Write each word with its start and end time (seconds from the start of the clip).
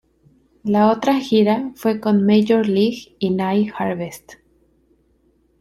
La 0.63 0.89
otra 0.91 1.19
gira 1.19 1.73
fue 1.75 1.99
con 1.99 2.25
Major 2.25 2.67
League 2.67 3.15
y 3.19 3.29
Nai 3.29 3.69
Harvest. 3.77 4.33